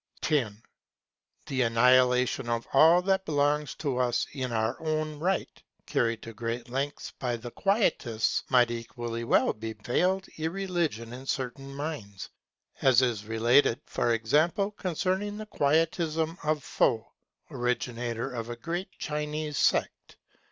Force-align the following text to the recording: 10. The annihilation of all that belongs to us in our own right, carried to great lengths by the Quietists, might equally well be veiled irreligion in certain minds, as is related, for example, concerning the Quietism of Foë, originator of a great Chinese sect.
10. 0.21 0.63
The 1.45 1.61
annihilation 1.61 2.49
of 2.49 2.67
all 2.73 3.03
that 3.03 3.23
belongs 3.23 3.75
to 3.75 3.99
us 3.99 4.25
in 4.31 4.51
our 4.51 4.75
own 4.81 5.19
right, 5.19 5.61
carried 5.85 6.23
to 6.23 6.33
great 6.33 6.69
lengths 6.69 7.11
by 7.19 7.37
the 7.37 7.51
Quietists, 7.51 8.41
might 8.49 8.71
equally 8.71 9.23
well 9.23 9.53
be 9.53 9.73
veiled 9.73 10.27
irreligion 10.39 11.13
in 11.13 11.27
certain 11.27 11.71
minds, 11.75 12.31
as 12.81 13.03
is 13.03 13.25
related, 13.25 13.79
for 13.85 14.11
example, 14.15 14.71
concerning 14.71 15.37
the 15.37 15.45
Quietism 15.45 16.35
of 16.43 16.63
Foë, 16.65 17.05
originator 17.51 18.33
of 18.33 18.49
a 18.49 18.55
great 18.55 18.89
Chinese 18.97 19.59
sect. 19.59 20.17